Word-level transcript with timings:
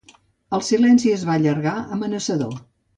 El 0.57 0.63
silenci 0.69 1.13
es 1.19 1.27
va 1.31 1.37
allargar, 1.37 1.77
amenaçador. 1.99 2.63